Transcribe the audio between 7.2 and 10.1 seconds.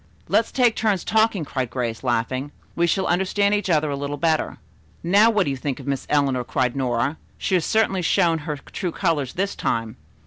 "She has certainly shown her true colors this time."